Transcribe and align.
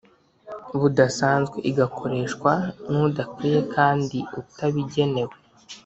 budasanzwe, 0.79 1.57
igakoreshwa 1.71 2.51
n'udakwiye 2.89 3.59
kandi 3.75 4.17
utabigenewe, 4.39 5.35